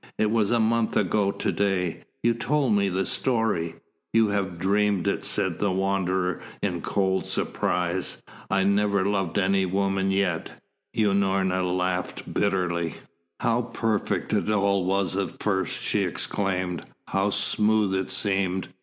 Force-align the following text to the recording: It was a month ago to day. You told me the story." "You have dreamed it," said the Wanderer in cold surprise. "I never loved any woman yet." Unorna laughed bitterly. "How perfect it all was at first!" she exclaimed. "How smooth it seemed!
It 0.17 0.31
was 0.31 0.49
a 0.49 0.59
month 0.59 0.97
ago 0.97 1.29
to 1.31 1.51
day. 1.51 2.05
You 2.23 2.33
told 2.33 2.73
me 2.73 2.89
the 2.89 3.05
story." 3.05 3.75
"You 4.11 4.29
have 4.29 4.57
dreamed 4.57 5.07
it," 5.07 5.23
said 5.23 5.59
the 5.59 5.69
Wanderer 5.71 6.41
in 6.59 6.81
cold 6.81 7.27
surprise. 7.27 8.23
"I 8.49 8.63
never 8.63 9.05
loved 9.05 9.37
any 9.37 9.67
woman 9.67 10.09
yet." 10.09 10.59
Unorna 10.95 11.61
laughed 11.77 12.33
bitterly. 12.33 12.95
"How 13.41 13.61
perfect 13.61 14.33
it 14.33 14.49
all 14.49 14.85
was 14.85 15.15
at 15.15 15.39
first!" 15.43 15.83
she 15.83 16.01
exclaimed. 16.01 16.83
"How 17.09 17.29
smooth 17.29 17.93
it 17.93 18.09
seemed! 18.09 18.69